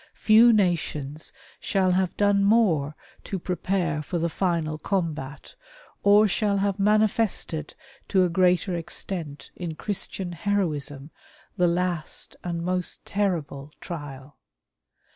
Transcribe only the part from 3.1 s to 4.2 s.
to prepare for